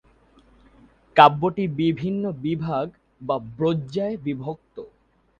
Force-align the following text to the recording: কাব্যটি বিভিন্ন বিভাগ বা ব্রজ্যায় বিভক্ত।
কাব্যটি 1.15 1.63
বিভিন্ন 1.79 2.23
বিভাগ 2.43 2.85
বা 3.21 3.35
ব্রজ্যায় 3.51 4.15
বিভক্ত। 4.25 4.75